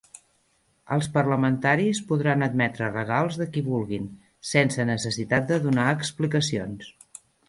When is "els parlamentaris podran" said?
0.93-2.45